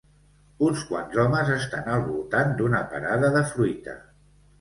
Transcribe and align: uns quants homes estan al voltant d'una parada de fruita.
uns 0.67 0.85
quants 0.91 1.19
homes 1.23 1.51
estan 1.55 1.91
al 1.95 2.01
voltant 2.07 2.55
d'una 2.63 2.81
parada 2.95 3.31
de 3.37 3.45
fruita. 3.51 3.95